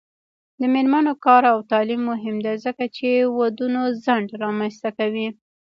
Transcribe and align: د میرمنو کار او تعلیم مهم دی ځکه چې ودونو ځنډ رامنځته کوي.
د 0.59 0.61
میرمنو 0.73 1.13
کار 1.25 1.43
او 1.53 1.59
تعلیم 1.71 2.01
مهم 2.11 2.35
دی 2.45 2.53
ځکه 2.65 2.83
چې 2.95 3.07
ودونو 3.37 3.81
ځنډ 4.03 4.27
رامنځته 4.43 4.89
کوي. 4.97 5.27